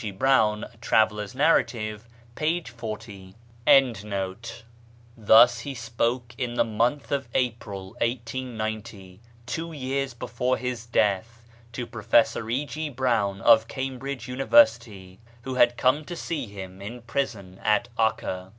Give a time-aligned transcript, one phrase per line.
[0.00, 0.12] G.
[0.12, 2.02] Browne, A Traveller's Narrative^
[2.36, 2.44] 40.
[2.46, 3.34] UNIVERSAL PEACE
[3.66, 4.46] 121
[5.16, 11.84] Thus he spoke in the month of April 1890, two years before his death, to
[11.84, 12.64] Professor E.
[12.64, 12.88] G.
[12.88, 18.52] Browne of Cambridge University, who had come to see him in prison at *Akka.